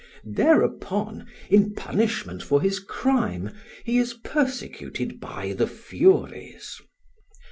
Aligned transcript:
Thereupon, 0.25 1.27
in 1.51 1.75
punishment 1.75 2.41
for 2.41 2.59
his 2.59 2.79
crime, 2.79 3.51
he 3.83 3.99
is 3.99 4.15
persecuted 4.15 5.19
by 5.19 5.53
the 5.53 5.67
Furies. 5.67 6.81